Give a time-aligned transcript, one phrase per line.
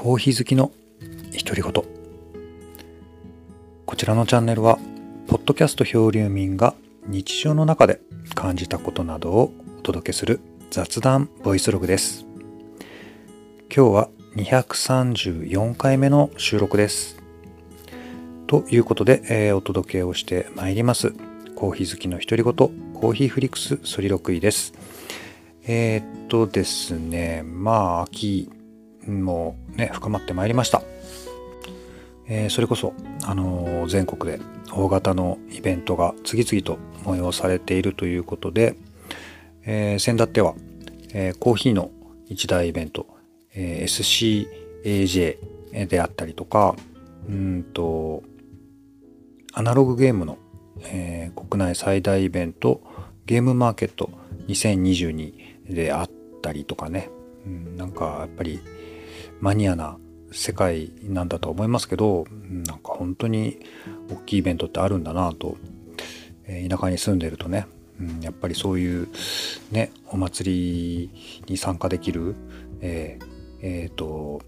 [0.00, 0.70] コーヒー好きの
[1.44, 1.72] 独り言
[3.84, 4.78] こちらのチャンネルは
[5.26, 6.76] ポッドキャスト漂流民が
[7.08, 8.00] 日常の中で
[8.32, 10.38] 感じたことなどをお届けする
[10.70, 12.26] 雑談ボイスログです。
[13.74, 17.20] 今日は234回目の収録です。
[18.46, 21.12] ということで、えー、お届けをしてまいります。
[21.56, 22.54] コーヒー好きの独り言
[22.94, 24.74] コーヒーフリックスソリロクイです。
[25.66, 28.48] えー、っとですねまあ秋
[29.10, 30.82] もね、深まってまいりました。
[32.26, 32.92] えー、それこそ、
[33.24, 34.38] あのー、全国で
[34.70, 38.76] 大型のイベントが次々と催されているということで、
[39.64, 40.54] えー、先だっては、
[41.14, 41.90] えー、コーヒーの
[42.26, 43.06] 一大イベント、
[43.54, 44.46] えー、
[44.84, 46.76] SCAJ であったりとか、
[47.28, 48.22] うんと、
[49.52, 50.38] アナログゲームの、
[50.82, 52.82] えー、国内最大イベント、
[53.26, 54.10] ゲームマーケット
[54.48, 56.10] 2022であっ
[56.42, 57.10] たりとかね、
[57.46, 58.60] うん、なんかやっぱり
[59.40, 59.98] マニアな
[60.30, 63.60] 世界なんだと思いますけどなんか本当に
[64.10, 65.56] 大きいイベントってあるんだなと、
[66.46, 67.66] えー、田舎に住んでるとね、
[68.00, 69.08] うん、やっぱりそういう
[69.70, 72.34] ねお祭りに参加できる
[72.80, 73.26] えー、
[73.62, 74.40] えー、と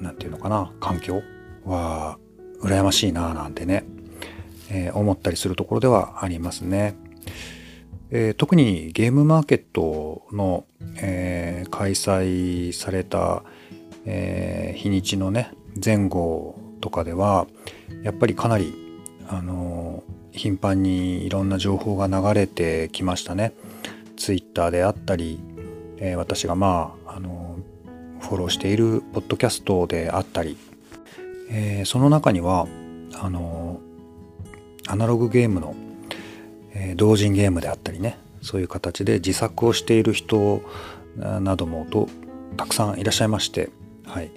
[0.00, 1.22] 何て言うのかな環境
[1.64, 2.18] は
[2.60, 3.84] 羨ましいななんてね、
[4.70, 6.96] えー、思ったりするところではありますね。
[8.10, 10.66] えー、特にゲームマーケットの、
[10.98, 13.42] えー、開催された
[14.06, 15.52] えー、日にちのね
[15.82, 17.46] 前後とかでは
[18.02, 18.74] やっぱりかなり
[19.28, 20.02] あの
[20.32, 23.52] 頻繁にいろんな情報が流れてきましたね。
[24.16, 25.40] ツイッターであったり、
[25.98, 27.56] えー、私がまああの
[28.20, 30.56] フォローしているポッドキャストであったり、
[31.50, 32.66] えー、その中には
[33.20, 33.80] あの
[34.86, 35.74] アナログゲームの、
[36.72, 40.62] えー、同人ゲームであったりねそういう形で自作をしている人
[41.16, 42.08] などもと
[42.56, 43.70] たくさんいらっしゃいまして
[44.06, 44.30] はい、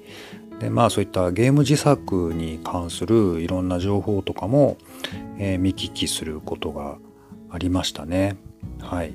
[0.59, 4.77] でまあそういったゲーム自作に関するいろんな情報とかも、
[5.37, 6.97] えー、見聞きすることが
[7.49, 8.37] ありましたね。
[8.79, 9.13] はい、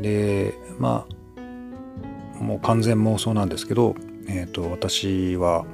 [0.00, 3.94] でまあもう完全妄想なんですけど、
[4.28, 5.64] えーと、私は、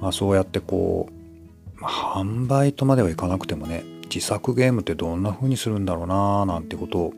[0.00, 3.84] まあ、そうやってこう、販売とまではいかなくてもね
[4.14, 7.14] 自作ゲームってどんな風にするんだろうななんてことを、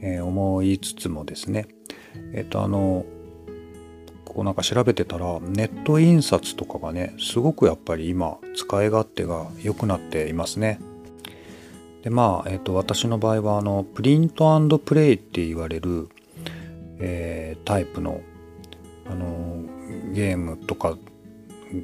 [0.00, 1.66] えー、思いつつもですね。
[2.32, 3.04] えっ、ー、とあの
[4.34, 10.80] こうなんか調べてたらネット印刷とかがねすごくやっぱり今使い勝手が良くなっていますね。
[12.02, 16.08] でまあ、えーと、私の場合はあのプリントプレイって言われる、
[16.98, 18.22] えー、タイプの、
[19.06, 19.62] あの
[20.12, 20.98] ゲームとか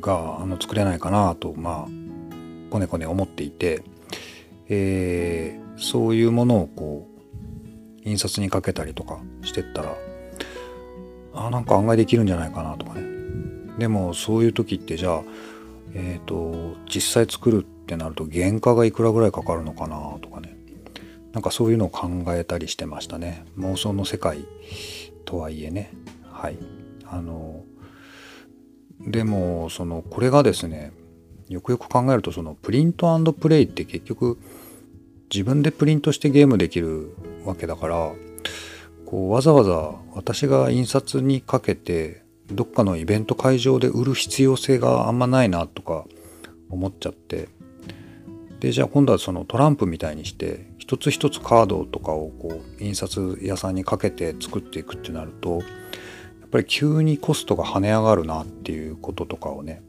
[0.00, 1.88] があの作れないかなとまあ
[2.70, 3.82] こねこね思っていて、
[4.68, 7.08] えー、そういうものをこ
[8.04, 9.96] う印刷にかけたりとかしてったら
[11.46, 13.02] あなんか案外できるんじゃないかなとかね。
[13.78, 15.22] でもそういう時ってじゃあ
[15.94, 20.56] えっ、ー、と実際作るってなると原価がいくらぐらいかかるのかなとかね。
[21.32, 23.44] なんかそういうのを考えたりしてましたね。
[23.58, 24.44] 妄想の世界
[25.24, 25.92] とはいえね。
[26.32, 26.56] はい。
[27.06, 27.62] あの
[29.00, 30.92] でもそのこれがですね
[31.48, 34.38] よくよく考えるとそのプリントプレイって結局
[35.32, 38.12] 自分でプリントしてゲームできるわけだから
[39.08, 42.20] こうわざわざ私が印刷にかけて
[42.52, 46.04] どっかのイベント会場で売る必要性があんまないなとか
[46.68, 47.48] 思っちゃって
[48.60, 55.56] でじゃあ今度はそのトランプみたいにして一つ一つカードとかをこう印刷屋さんにかけて作っていくってなるとや
[56.44, 59.80] っぱり急にコストが跳ね上がるなっていうこととかをね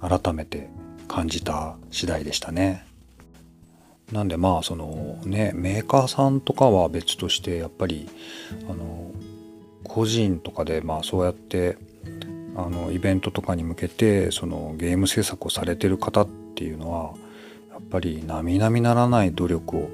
[0.00, 0.70] 改めて
[1.06, 2.89] 感じた次第でしたね。
[4.12, 8.08] なんでまあそのねメーカーさんとかは別としてやっぱり
[8.68, 9.12] あの
[9.84, 11.78] 個人とかでまあそうやって
[12.56, 17.14] あのイベントとかに向けてそのゲーム制作をされてる方っていうのは
[17.70, 19.90] やっぱり並々ならない努力を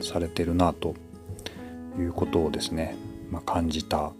[0.00, 0.94] されてるなと
[1.98, 2.96] いうことをですね、
[3.30, 4.12] まあ、感じた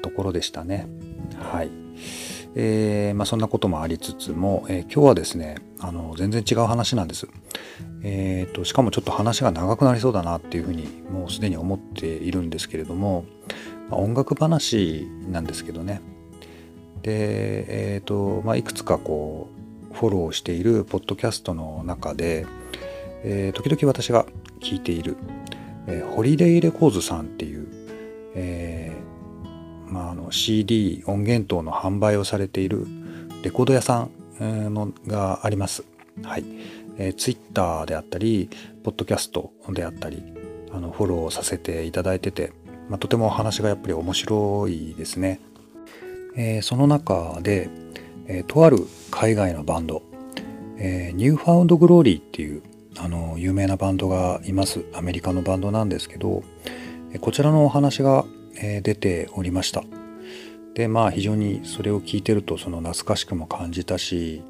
[0.00, 0.86] ところでしたね。
[1.38, 1.70] はい。
[2.54, 7.28] えー、まあ、そんなこともありつつも、えー、今日はですねあの全然違う話なんです。
[8.04, 13.24] えーと、しかもちょっと話が長くなりそうだなっていうふうにもうすでに思っているんですけれども、
[13.88, 16.00] まあ、音楽話なんですけどね
[17.02, 19.48] で、えーとまあ、いくつかこ
[19.90, 22.46] うフォローしているポッドキャストの中で、
[23.22, 24.26] えー、時々私が
[24.60, 25.16] 聞いている、
[25.86, 27.61] えー、ホリデイレコーズさんっていう、
[30.32, 32.86] CD 音源等の販売をされている
[33.42, 34.08] レコード屋さ
[34.40, 35.84] んのがあります。
[36.22, 36.44] はい、
[36.98, 38.48] えー、Twitter であったり、
[38.82, 40.22] ポッドキャストであったり、
[40.72, 42.52] あのフォローさせていただいてて、
[42.88, 45.40] まあ、とても話がやっぱり面白いですね。
[46.36, 47.68] えー、その中で、
[48.26, 48.78] えー、とある
[49.10, 50.02] 海外のバンド、
[50.78, 52.62] えー、 New Found Glory っていう
[52.98, 56.42] あの有名なバンドがいますアメリカのバンドなんですけど
[57.20, 58.24] こちらのお話が、
[58.56, 59.82] え出ておりました
[60.74, 64.42] でまあ非常にそれを聞いてるとその懐かしくも感じたし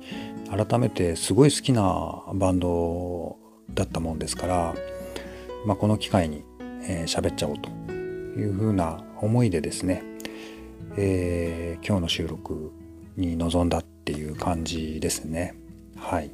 [0.51, 3.39] 改めてすごい好きなバンド
[3.71, 4.75] だったもんですから、
[5.67, 6.45] まあ、この機会に
[6.85, 7.71] えー、喋っちゃおうと
[8.39, 10.03] いうふうな思いでですね、
[10.97, 12.73] えー、今日の収録
[13.17, 15.55] に臨んだっていう感じですね。
[15.97, 16.31] はい。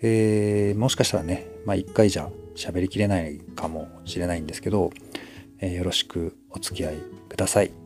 [0.00, 4.90] えー、もしかしたらね、まあ一回じゃ喋りきれないかもしれないんですけど、
[5.60, 6.96] えー、よろしくお付き合い
[7.28, 7.83] ください。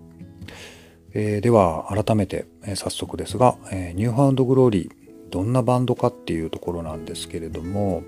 [1.21, 8.05] えー、では改めて、えー、早速ですが、えー、ニューハウンドグローリーどんなバンドかっていうところなんですけれども、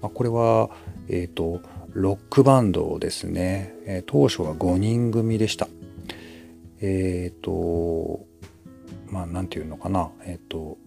[0.00, 0.70] まあ、これは、
[1.08, 1.60] えっ、ー、と
[1.94, 5.66] ロックバンドですね、えー、当初は5人組でした。
[6.80, 8.24] えっ、ー、と、
[9.10, 10.78] まあ、なんていうのかな、えっ、ー、と、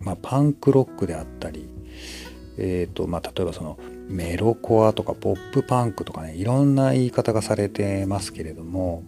[0.00, 1.70] まあ、パンクロックであったり、
[2.58, 3.78] えっ、と、まあ、例えばその、
[4.08, 9.02] メロコアとかポップパンクとかね、いろんな言い方がされてますけれども、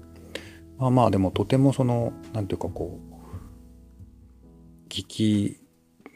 [0.78, 5.60] まあまあ、でもとてもその、なんていうかこう、聞き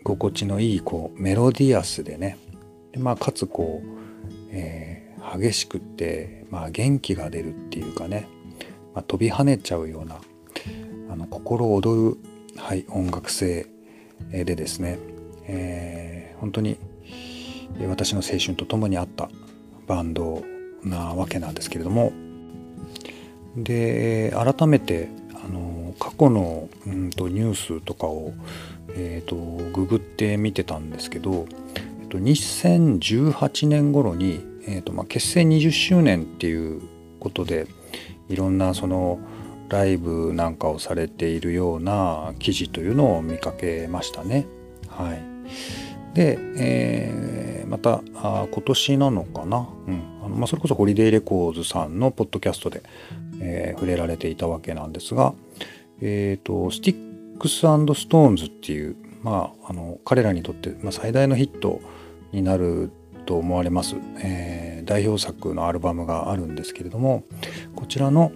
[0.05, 2.39] 心地のいい、こう、メロディアスでね、
[2.93, 3.89] でまあ、かつこう、
[4.51, 5.01] えー
[5.39, 8.27] 激しくって、まあ、元気が出るっていうかね、
[8.95, 10.21] まあ、飛び跳ねちゃうような
[11.11, 12.19] あの心躍
[12.57, 13.67] る、はい、音楽性
[14.31, 14.99] でですね、
[15.47, 16.79] えー、本当に
[17.89, 19.29] 私の青春とともにあった
[19.87, 20.43] バンド
[20.83, 22.13] なわけなんですけれども。
[23.57, 25.09] で改めて
[25.45, 28.33] あの過去の、うんと、ニュースとかを、
[28.91, 29.37] えーと、
[29.73, 31.47] ググって見てたんですけど、
[32.01, 36.83] えっと、2018年頃にえーとまあ、結成20周年っていう
[37.19, 37.67] ことで
[38.29, 39.19] いろんなその
[39.69, 44.47] ライブなんかをされているような記事というのを見かけましたね。
[44.89, 45.23] はい、
[46.15, 50.03] で、えー、またあ今年なのかな、うん。
[50.25, 52.83] あのまあ、それこそ Holiday Recordsさんのポッドキャストで、
[53.41, 55.35] えー、触れられていたわけなんですが、
[56.01, 61.81] えーと、 Sticks and Stones っていう、まあ、あの彼らにとって、まあ、最大のヒット
[62.33, 62.91] になる
[63.27, 67.25] と思われます、えー、代表作のアルバムがあるんですけれども
[67.77, 68.33] こちらの、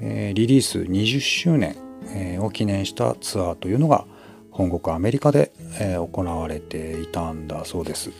[0.00, 1.76] えー、リリース20周年、
[2.08, 4.06] えー、を記念したツアーというのが
[4.50, 8.10] 本国アメリカで、え行われていたんだそうです。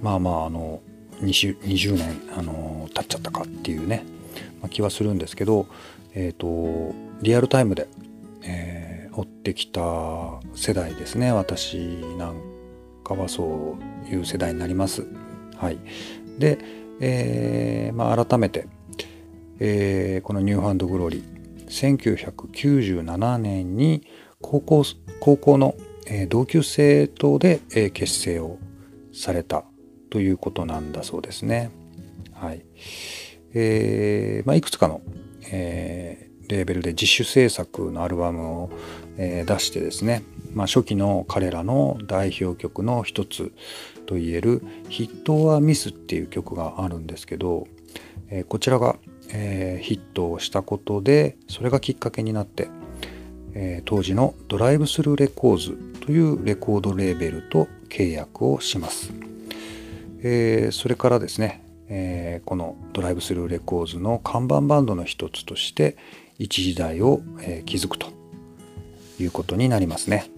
[0.00, 0.80] まあまああの
[1.20, 4.06] 20, 20年あの経っちゃったかっていうね、
[4.70, 5.66] 気はするんですけど、
[6.14, 7.88] えーと、リアルタイムで、
[8.42, 9.80] え追ってきた
[10.54, 11.76] 世代ですね私
[12.18, 12.42] なん
[13.02, 15.06] かはそういう世代になります。
[15.56, 15.78] はい、
[16.38, 16.58] で、
[17.00, 18.66] えーまあ、改めて、
[19.58, 24.06] えー、このニューハンドグローリー1997年に
[24.42, 24.84] 高校
[25.20, 25.74] 高校の、
[26.06, 28.58] えー、同級生とで、えー、結成を
[29.14, 29.64] された
[30.10, 31.70] ということなんだそうですね。
[32.34, 32.64] はい
[33.54, 35.00] えーまあ、いくつかの、
[35.50, 38.70] えー、レーベルで自主制作のアルバムを、
[39.16, 40.22] えー、出してですね
[40.56, 43.52] まあ、初期の彼らの代表曲の一つ
[44.06, 47.68] といえる「ヒット・はミス」っていう曲があるんですけど、
[48.30, 48.96] えー、こちらが、
[49.34, 52.68] えー、ヒットをしたことでそれがきっかけになって、
[53.52, 59.12] えー、当時のドライブスルーレコーズというレコードレーベルと契約をします。
[60.22, 65.96] えそれからですね、えこのドライブスルーレコーズの看板バンドの一つとして
[66.38, 68.08] 一時代を、え築くと
[69.18, 70.30] いうことになりますね。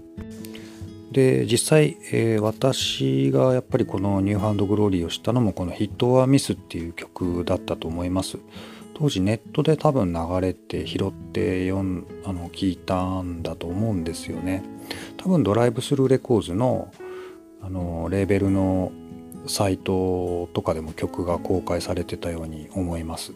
[1.13, 8.39] で実際、えー、私がやっぱりこの「ニューハンドグローリー」を知ったのもこの「Hit or Miss」っていう曲だったと思います
[8.95, 14.63] 当時ネットで多分流れて拾って読んあの聞いたんだと思うんですよね
[15.17, 16.93] 多分ドライブスルーレコーズの
[17.61, 18.93] あのレーベルの
[19.49, 23.33] サイトとかでも曲が公開されてたように思います。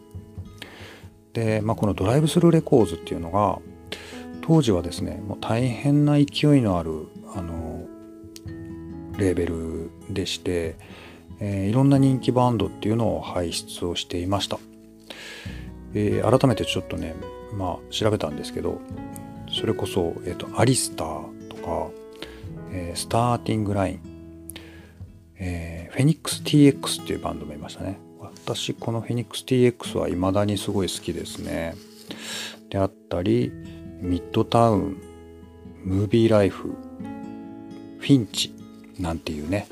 [1.33, 3.59] で、まあ、このドライブスルーレコーズっていうのが
[4.43, 7.87] 当時はですねもう大変な勢いのあるあの
[9.17, 10.77] レーベルでして、
[11.41, 14.59] えー、いろんな人気バンドっていうのを輩出をしていました、
[15.95, 17.15] えー、改めてちょっとね
[17.55, 18.81] まあ調べたんですけど
[19.53, 21.91] それこそ、えーと、アリスターとか、
[22.73, 24.01] えー、スターティングライン、
[25.45, 27.99] えー、フェニックス TX っていうバンドもいましたね。
[28.21, 31.75] 私このフェニックス TX は未だにすごい好きですね。
[32.71, 33.53] であったり
[34.01, 35.03] ミッドタウン
[35.85, 36.75] ムービーライフ
[37.99, 38.55] フィンチ
[39.01, 39.67] なんていうね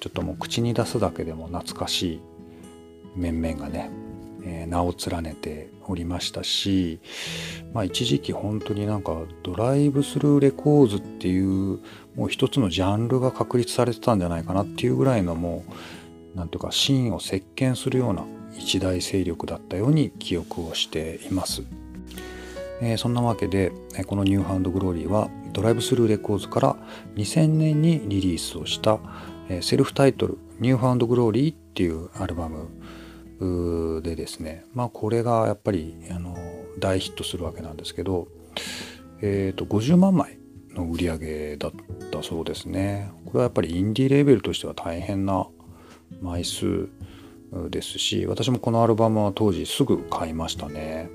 [0.00, 2.20] ちょっともう口に出すだけでも懐かしい
[3.14, 3.90] 面々がね、
[4.46, 7.00] え、名を連ねておりましたし、
[7.72, 11.80] まあ、一時期本当になんかドライブスルーレコーズっていう
[12.14, 15.64] もう一つのジャンルが確立されてたんじゃないかなっていうぐらいのも
[16.34, 18.24] うなんていうかシーンを席巻するような
[18.56, 21.62] 一大勢力だったように記憶をしています。
[22.80, 23.72] えー、そんなわけで
[24.06, 26.76] この New Found Gloryはドライブスルーレコーズから
[27.14, 28.98] 2000年にリリースをした
[29.60, 32.68] セルフタイトル「New Found Glory」っていうアルバム
[34.02, 36.36] でですねまあこれがやっぱりあの
[36.78, 38.28] 大ヒットするわけなんですけど、
[39.20, 40.38] えー、と50万枚
[40.74, 41.72] の売り上げだっ
[42.10, 43.10] たそうですね。
[43.26, 45.46] これはやっぱりインディーレーベルとしては大変な
[46.20, 46.88] 枚数
[47.70, 51.08] ですし私もこのアルバムは当時すぐ買いましたね。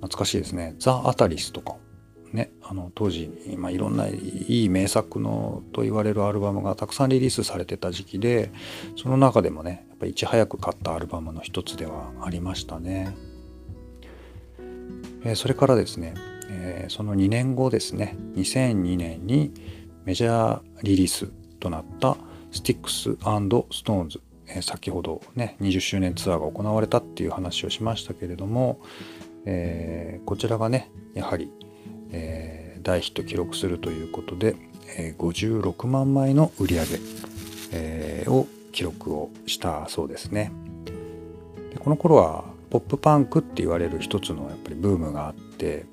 [0.00, 0.74] 懐かしいですね。
[0.78, 1.76] The Ataris とか。
[2.32, 8.50] ねあの当時、まあ、いろんないい名作のと言われるアルバムがたくさんリリースされてた時期で
[8.96, 13.16] その中でもねやっぱいち早く買ったアルバムの一つではありましたね、
[15.24, 16.14] えー、それからですね、
[16.50, 19.52] えー、その2年後ですね2002年に
[20.04, 21.26] メジャーリリース
[21.60, 22.16] となった
[22.52, 28.80] Sticks and Stones え先ほどね20周年ツアーが行われたっていう話をしましたけれども、
[29.44, 31.50] えー、こちらがねやはり、
[32.12, 34.56] えー、大ヒット記録するということで、
[34.98, 36.98] えー、56万枚の売り上げ、
[37.72, 40.52] えー、を記録をしたそうですね。
[41.72, 45.86] でこの頃はポップパンクって言われる一つのやっぱりブームがあって、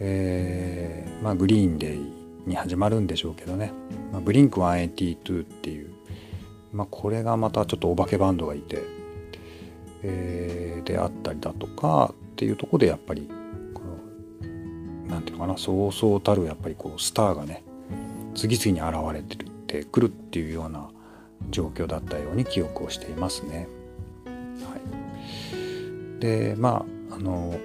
[0.00, 2.12] えー、まあグリーンデイ
[2.46, 3.72] に始まるんでしょうけどね、
[4.12, 5.98] まあ、ブリンク182っていう
[6.72, 8.82] まあ、これがまたちょっとお化けバンドがいて、
[10.02, 13.28] えー、であったりだとかっていうとこでやっぱり
[15.08, 17.62] なんていうのかなそうそうたるやっぱりこうスターがね
[18.34, 20.88] 次々に現れてるってくるっていうような
[21.50, 23.68] 状況だったように記憶をしていますね。
[24.24, 24.76] は
[26.18, 27.58] い、でまああの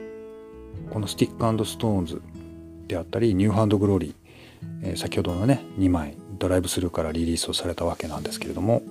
[0.89, 2.21] この「スティックストーンズ」
[2.87, 4.13] であったり「New Found Glory」
[4.83, 8.81] えー、先ほどのね2枚ドライブスルーからリリースをされたわけなんですけれども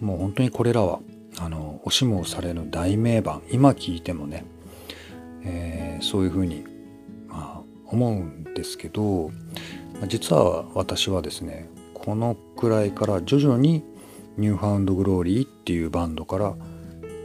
[0.00, 1.00] もう本当にこれらは
[1.38, 4.44] あの押しもされぬ大名盤今聞いてもね、
[5.44, 6.64] えー、そういうふうに、
[7.90, 9.30] 思うんですけど
[10.06, 13.84] 実は私はですねこのくらいから徐々に
[14.36, 16.54] New Found Glory っていうバンドから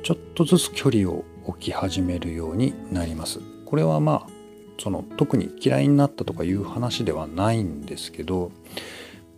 [0.04, 3.40] ちょっとずつ距離を置き始めるようになります。
[3.66, 4.34] これはまあ
[4.80, 8.52] その特に嫌いになったとかいう話ではないんですけど、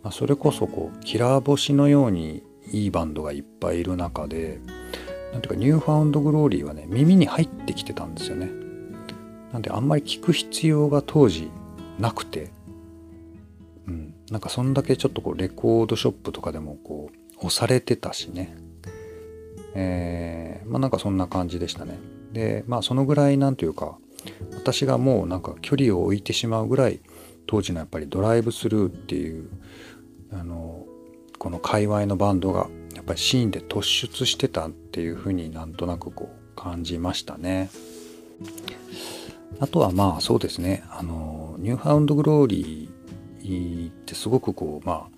[0.02, 2.42] まあ、それこそこうキラー星のように
[2.72, 4.60] いいバンドがいっぱいいる中で
[5.32, 8.65] なんていうか New Found Glory はね耳に入ってきてたんですよね。
[9.56, 11.48] なんであんまり聞く必要が当時
[11.98, 12.50] なくて、
[13.86, 18.54] うん、なんかそんだけちょっとこうレコードショップとかでもこう押されてたしね。
[19.74, 21.98] えー、まあなんかそんな感じでしたね。
[22.34, 23.96] でまあそのぐらいなんというか
[24.52, 27.00] 私がもうなんか距離を置いてしまうぐらい
[27.46, 29.48] 当時のやっぱりドライブスルーっていう
[30.34, 30.84] あの
[31.38, 37.70] この界隈のバンドがやっぱりシーンで突出してたっていうふうになんとなくこう感じましたね。
[39.60, 40.84] あとはまあそうですね。
[40.90, 45.08] あのニューハウンドグローリーってすごくこうま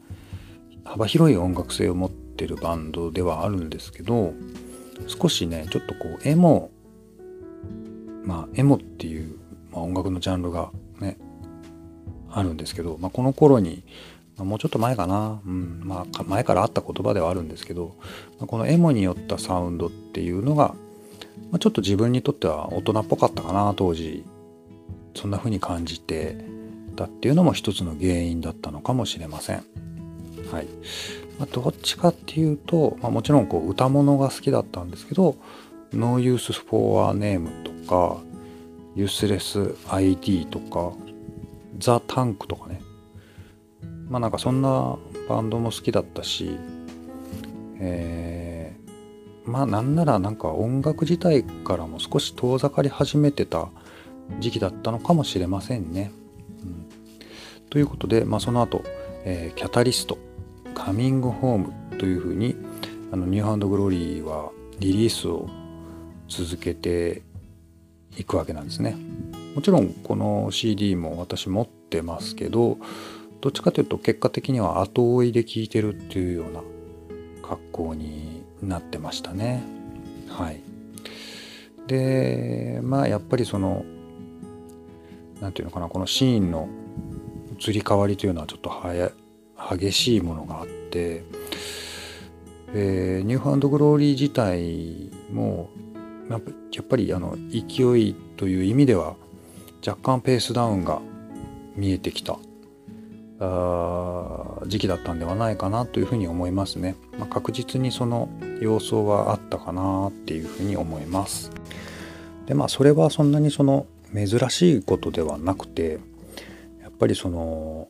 [0.84, 4.32] あ幅広い音楽性を持ってるバンドではあるんですけど
[5.06, 6.70] 少しねちょっとこうエモ
[8.24, 9.38] まあ、エモっていう、
[9.72, 10.70] まあ、音楽のジャンルが
[11.00, 11.16] ね
[12.30, 13.82] あるんですけど、まあ、この頃に、
[14.36, 15.80] もうちょっと前かな、うん。
[15.82, 17.96] まあ、前からあった言葉ではあるんですけど、
[18.38, 20.74] このエモによったサウンドっていうのが、
[21.50, 24.24] まあ、ちょっと自分にとっては大人っぽかったかな当時
[25.14, 26.36] そんな風に感じて
[26.96, 29.64] たっていうのも一つの原因だったのかもしれません。
[30.50, 30.66] はい
[31.38, 35.36] まあ、どっちかっていうと、まあ、もちろんこう歌物が好きだったんですけど
[35.92, 38.18] 「No Use for a Name」とか、
[38.94, 40.92] ユースレス ID とか、
[41.78, 42.80] ザ・タンクとかね。
[44.08, 44.96] まあなんかそんな
[45.28, 46.56] バンドも好きだったし、
[47.78, 48.47] えー、
[49.48, 53.68] まあなんならなんか音楽自体からも少し遠ざかり始めてた
[54.40, 56.12] 時期だったのかもしれませんね。
[56.62, 56.86] うん、
[57.70, 58.82] ということで、まあ、その後、
[59.24, 60.18] えー、キャタリスト、
[60.74, 62.56] カミングホームというふうに
[63.10, 64.50] あのニューハンドグローリーは
[64.80, 65.48] リリースを
[66.28, 67.22] 続けて
[68.18, 68.96] いくわけなんですね。
[69.54, 72.76] もちろんこの CD も私持ってますけど
[73.40, 76.60] どっちかというと結果的には後追いで聴いてるっていうような
[77.42, 78.27] 格好に
[78.62, 79.62] なってましたね。
[80.28, 80.60] はい。
[81.86, 83.84] でまあやっぱりその
[85.40, 86.68] 何て言うのかなこのシーンの
[87.58, 88.70] 移り変わりというのはちょっと
[89.76, 91.24] 激しいものがあって、
[92.74, 95.70] えー、 New Found Glory 自体も
[96.28, 99.16] やっぱりあの勢いという意味では
[99.86, 101.00] 若干ペースダウンが
[101.74, 102.38] 見えてきた
[103.38, 108.28] 時期だったんではないかなというふうに思いますね、まあ、確実にその
[108.60, 111.50] 様相はあったかなっていうふうに思います。
[112.46, 115.98] でまあそれはそんなにその珍しいことではなくて
[116.82, 117.88] やっぱりその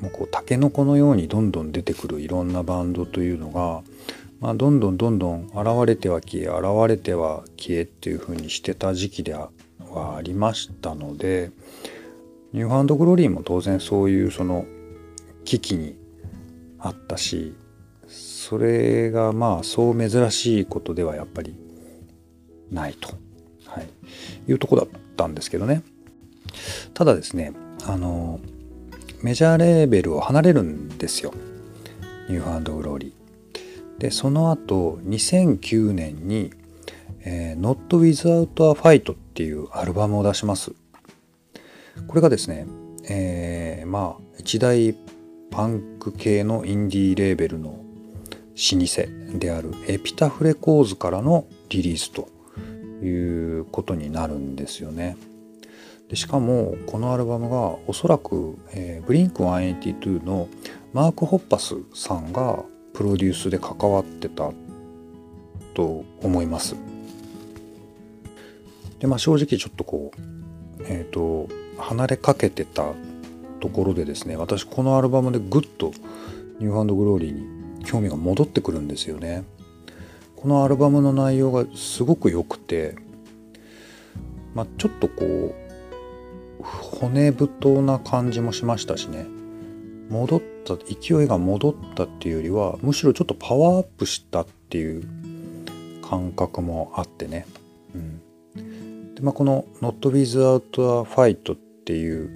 [0.00, 3.82] もうこうタケノコのようにどんどん出てくるいろんなバンドというのが、
[4.40, 9.50] まあ、どんどんどんどん現れては消え現れては消えっていうふうにしてた時期では
[10.16, 11.52] ありましたので
[12.54, 14.64] New Found Glory も当然そういうその
[15.44, 15.96] 危機に
[16.78, 17.52] あったし
[18.06, 21.56] それがまあそう珍しいことではやっぱり
[22.70, 23.08] ないと、
[23.66, 23.88] はい、
[24.46, 25.82] いうとこだったんですけどね
[26.94, 27.52] ただですね
[27.86, 28.38] あの
[29.20, 31.34] メジャーレーベルを離れるんですよ
[32.28, 34.00] New Found Glory。
[34.00, 36.52] でその後2009年に
[37.24, 40.72] 「えー、Not Without a Fight」っていうアルバムを出します。
[42.06, 42.66] これがですね、
[43.08, 44.94] えー、まあ一大
[45.50, 47.78] パンク系のインディーレーベルの老
[48.54, 52.28] 舗であるエピタフレコーズからのリリースと
[53.04, 55.16] いうことになるんですよね。
[56.08, 60.48] でしかもこのアルバムがおそらく、えー、ブリンク182の
[60.92, 64.52] マーク・ホッパスさんがプロデュースで関わってた
[65.74, 66.76] と思います。
[69.00, 70.12] でまあ正直ちょっとこ
[70.78, 72.92] うえっ、ー、と離れかけてた
[73.60, 75.92] ところでですね私このアルバムでぐっと
[76.60, 77.32] New Found Glory
[77.78, 79.44] に興味が戻ってくるんですよね。
[80.36, 82.96] このアルバムの内容がすごく良くて、
[84.54, 89.26] まあ、ちょっとこう骨太な感じもしましたしね。
[90.10, 95.04] 戻った勢いが戻ったっていうよりはむしろちょっとパワーアップしたっていう
[96.02, 97.46] 感覚もあってね、
[97.94, 97.98] う
[98.60, 102.30] ん、でまあ、この「Not Without a Fight」っていう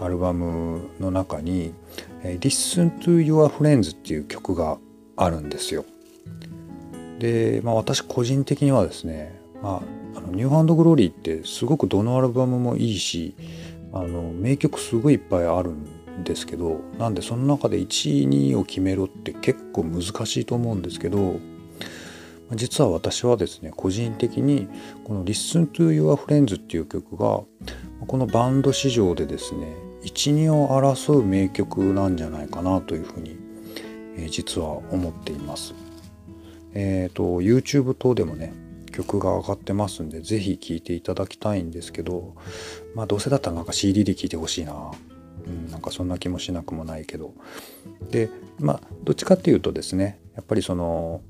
[0.00, 1.72] アルバムの中に
[2.22, 4.78] 「Listen to Your Friends」っていう曲が
[5.16, 5.84] あるんですよ。
[7.18, 9.82] で、まあ、私個人的にはですね、ま
[10.14, 13.34] あ、あのニューハンドグローリーってすごくどのアルバムもいいし
[13.92, 21.40] あの名曲すごいいっぱいあるんですけどなんでその中で1位2位を決めろって結構難しいと思うんですけど
[22.54, 24.68] 実は私はですね個人的に
[25.04, 27.42] この「Listen to Your Friends」っていう曲が
[28.06, 33.36] このバンド史上でですね12を争う名曲なんじゃないかなというふうに、
[34.16, 35.74] えー、実は思っています。
[36.74, 38.52] えっ、ー、と YouTube 等でもね
[38.92, 42.34] 曲が上がってますんで是非聴いていただきたいんですけど
[42.94, 44.92] まあどうせだったらなんか CD で聴いてほしいな、
[45.46, 47.32] うん、なんかそんな気もしなくもないけど
[48.10, 51.20] でまあどっちかっていうとですねやっぱりその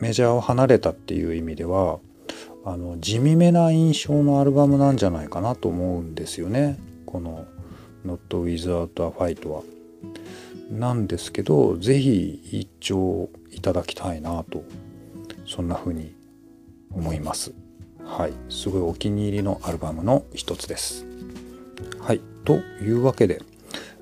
[0.00, 1.98] メジャーを離れたっていう意味では
[2.64, 6.78] あの地味めな印象のアルバムなんじゃないかなと思うんですよね。
[7.06, 7.46] この
[8.06, 9.62] 「Not Without a Fight は」
[10.70, 14.62] なんですけど是非一聴いただきたいなと
[15.46, 16.14] そんな風に
[16.92, 17.52] 思います。
[18.04, 18.32] はい。
[18.48, 21.06] すごいお気に入りのアルバムの一つです。
[22.00, 22.20] はい。
[22.44, 23.42] というわけで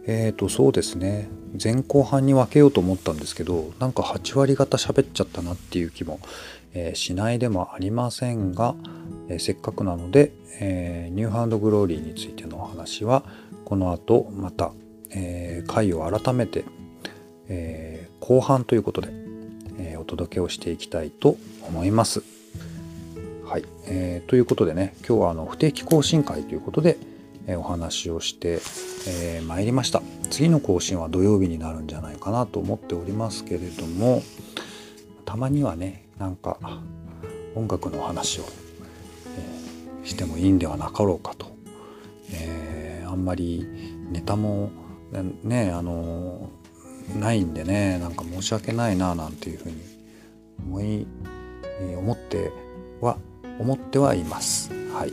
[0.07, 1.29] えーとそうですね。
[1.61, 6.21] 前後半に分けようと思ったんですけどなんか8割方喋っちゃったなっていう気も、
[6.75, 8.75] えー、しないでもありませんが、
[9.29, 13.25] えー、せっかくなので、えー、ニューハンドグローリーについてのお話は
[13.65, 14.73] この後また、
[15.11, 16.65] え回を改めて、
[17.49, 19.09] え後半ということで、
[19.79, 22.23] えお届けをしていきたいと思います。
[23.49, 26.99] はい、えー、ということでね今日はあの不定期更新会ということで、
[27.47, 28.61] え、お話をして、
[29.09, 34.23] えー、いりました次の更新は土曜日になるんじゃないかなと思っておりますけれども
[35.25, 36.59] たまにはねなんか
[37.55, 38.45] 音楽の話を、
[39.37, 41.47] えー、してもいいんではなかろうかと、
[42.33, 43.67] えー、あんまり
[44.11, 44.71] ネタも
[45.43, 46.51] ねあの
[47.19, 49.77] ないんでねなんか申し訳ないななんていうふうに
[50.67, 51.07] 思い
[51.97, 52.53] 思って
[53.01, 53.17] は
[53.59, 54.71] 思ってはいます。
[54.93, 55.13] はい、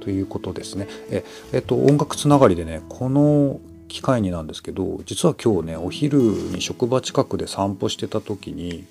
[0.00, 0.86] ということですね。
[1.10, 8.84] ええっと音楽つながりでねこの機会になんですけど実は今日ねお昼に職場近くで散歩してた時に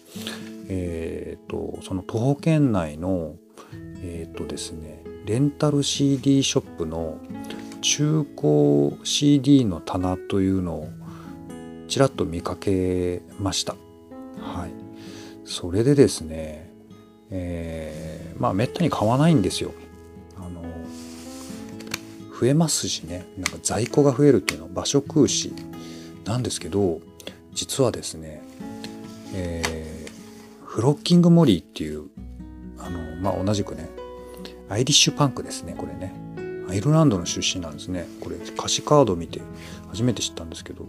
[0.67, 3.35] えっ、とその徒歩圏内の
[4.01, 7.19] えっ、とですねレンタル CD ショップの
[7.81, 10.89] 中古 CD の棚というのを
[11.87, 13.75] ちらっと見かけました。
[14.39, 14.71] はい。
[15.45, 16.71] それでですね、
[17.29, 19.71] えー、まあめったに買わないんですよ。
[22.39, 23.25] 増えますしね。
[23.37, 25.53] なんか在庫が増えるっていうのは場所食うし。
[26.25, 27.01] なんですけど
[27.53, 28.41] 実はですね、
[29.33, 32.07] えー、フロッキングモリーっていう
[32.79, 33.87] あのまあ同じくね
[34.69, 36.13] アイリッシュパンクですねこれね。
[36.67, 38.07] アイルランドの出身なんですね。
[38.19, 39.39] これ歌詞カードを見て
[39.89, 40.87] 初めて知ったんですけど、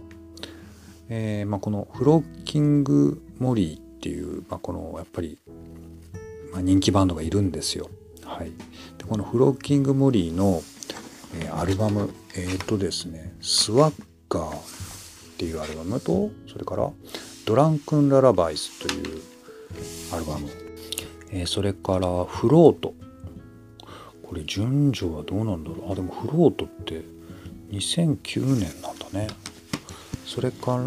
[1.10, 5.38] えーまあ、このフロッキング・モリーっていう、まあ、このやっぱり、
[6.50, 7.90] まあ、人気バンドがいるんですよ。
[8.24, 8.52] はい、
[8.96, 10.62] でこのフロッキング・モリーの、
[11.40, 12.10] えー、アルバム。
[12.34, 14.60] えっ、ー、とですね「スワッガー」っ
[15.38, 16.90] ていうアルバムとそれから
[17.46, 19.22] 「ドランクン・ララバイス」という
[20.12, 20.48] アルバム、
[21.30, 22.94] えー、それから「フロート」
[24.22, 25.92] これ順序はどうなんだろう。
[25.92, 27.04] あでもフロートって
[27.70, 29.28] 2009年なんだね。
[30.26, 30.82] それから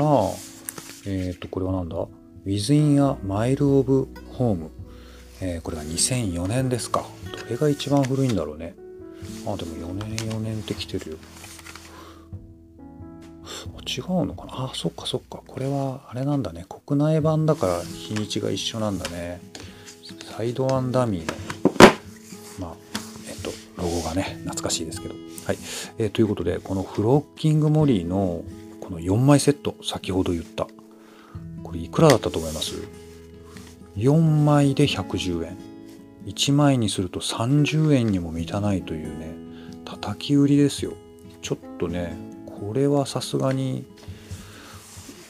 [1.06, 1.96] えっ、ー、とこれはなんだ
[2.46, 4.08] ？Within a Mile of
[4.38, 4.70] Home、
[5.42, 7.06] え、これが2004年ですか。
[7.32, 8.76] どれが一番古いんだろうね。
[9.46, 11.18] あでも4年4年ってきてるよ。
[13.90, 14.66] 違うのかな。
[14.66, 15.42] あそっかそっか。
[15.48, 16.66] これはあれなんだね。
[16.86, 19.42] 国内版だから日にちが一緒なんだね。
[20.38, 21.34] サイドワンダミーの
[22.60, 22.76] まあ
[23.28, 23.50] えっと
[23.82, 25.16] ロゴがね懐かしいですけど。
[25.46, 25.58] はい、
[25.98, 28.44] えー、ということでこのフロッキングモリーの
[28.82, 30.68] この4枚セット先ほど言った。
[31.64, 32.76] これいくらだったと思います
[33.98, 35.69] ?4 枚で110円。
[36.30, 39.34] 1枚にすると30円にも満たないというね
[39.84, 40.94] 叩き売りですよ。
[41.42, 42.16] ちょっとね
[42.46, 43.86] これはさすがに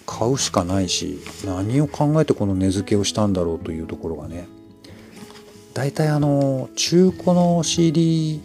[0.06, 4.48] 買うしかないし何を考えてこの値付けをしたんだろうというところがね。
[5.74, 8.42] 大体あの中古の CD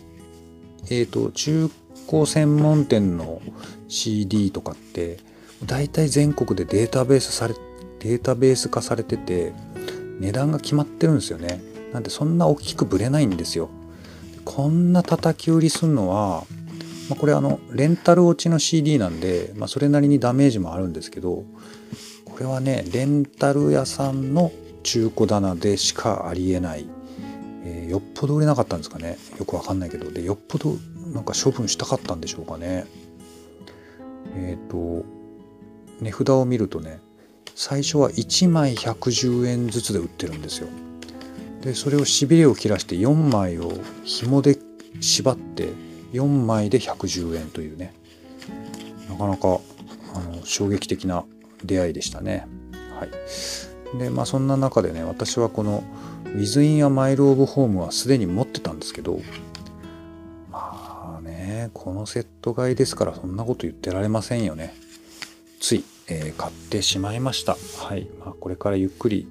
[0.84, 1.70] えっ、ー、と中
[2.08, 3.40] 古専門店の
[3.88, 5.18] CD とかって
[5.64, 7.54] 大体全国でデータベースされ
[7.98, 9.52] データベース化されてて
[10.20, 11.73] 値段が決まってるんですよね。
[11.94, 13.70] なんでそんな大きくぶれないんですよ。
[14.44, 16.44] こんな叩き売りするのは
[17.08, 21.44] まあ、これあのレンタル落ちの CD なんで、まあ、それなりにダメージもあるんですけど
[22.24, 24.52] これはねレンタル屋さんの
[24.82, 26.86] 中古棚でしかありえない、
[27.64, 29.16] えー、よっぽど売れなかったんですかね。
[29.38, 30.10] よくわかんないけど。
[30.10, 30.76] でよっぽど
[31.14, 32.84] なんか処分したかったんでしょうかね。
[34.36, 35.06] えっ、ー、と
[36.00, 37.00] 値札を見るとね
[37.54, 40.68] 最初は1枚110円ずつで売ってるんですよ。
[41.64, 43.72] でそれをしびれを切らして4枚を
[44.04, 44.58] 紐で
[45.00, 45.70] 縛って
[46.12, 47.94] 4枚で110円というね
[49.08, 49.60] なかなか
[50.14, 51.24] あの衝撃的な
[51.64, 52.46] 出会いでしたね。
[53.00, 55.82] はい、でまあそんな中でね私はこの
[56.36, 59.20] 「Within a Mile of Home」はすでに持ってたんですけど
[60.50, 64.74] まあねこのセット買いですからそんなこと言ってられませんよね。
[65.60, 67.56] つい、えー、買ってしまいました。
[67.78, 69.26] はい、まあ、これからゆっくり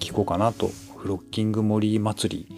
[0.00, 0.70] 聞こうかなと
[1.04, 2.56] フロッキング森祭り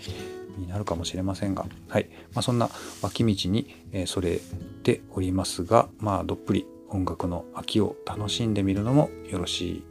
[0.57, 2.71] になるかもしれませんが、はいまあ、そんな
[3.03, 4.39] 脇道に、えそれ
[4.85, 9.83] ておりますが、まあ、どっぷり音楽の秋を楽しんでみるのもよろし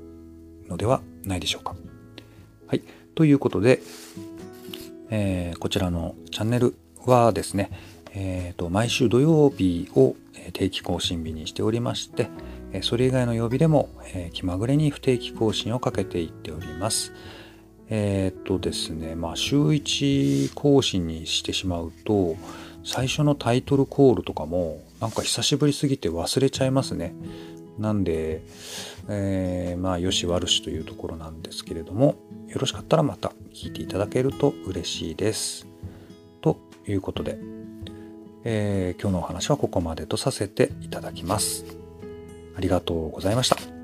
[0.65, 1.75] いのではないでしょうか。
[2.67, 3.81] はい、ということで、
[5.09, 7.71] えー、こちらのチャンネルはですね、
[8.13, 10.15] えーと、毎週土曜日を
[10.53, 12.29] 定期更新日にしておりまして
[12.81, 13.89] それ以外の曜日でも
[14.31, 17.11] 気まぐれに不定期更新をかけていっております。
[17.89, 22.35] えー、っとですね、まあ、週1更新にしてしまうと、
[22.83, 27.13] 最初のタイトルコールとかも、なんか久しぶりすぎて忘れちゃいますね。
[27.77, 28.41] なんで、
[29.09, 32.15] えー、まあ、よし悪しというところなんですけれども、
[32.47, 35.67] よろしかったらまた聞いていただけると嬉しいです。
[36.41, 37.37] ということで、
[38.43, 41.65] えー、今日のお話はここまでとさせていただきます。
[42.55, 43.74] ありがとうございました。